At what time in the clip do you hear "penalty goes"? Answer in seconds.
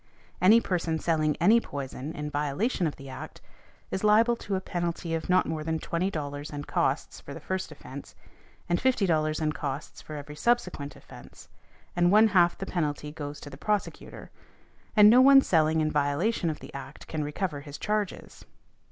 12.65-13.39